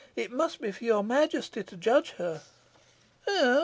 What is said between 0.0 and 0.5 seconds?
"It